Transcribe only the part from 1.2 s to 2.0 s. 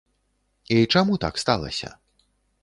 так сталася?